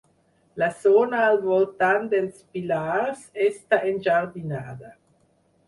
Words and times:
La 0.61 0.69
zona 0.85 1.19
al 1.25 1.37
voltant 1.43 2.09
dels 2.15 2.41
pilars 2.57 3.23
està 3.51 3.83
enjardinada. 3.93 4.95